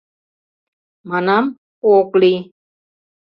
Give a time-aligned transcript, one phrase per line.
[1.09, 1.45] —Манам:
[1.95, 2.39] ок лий!